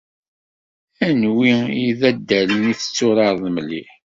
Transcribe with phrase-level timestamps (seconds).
[1.07, 1.53] Anwi
[1.85, 3.91] i d addalen i tetturareḍ mliḥ?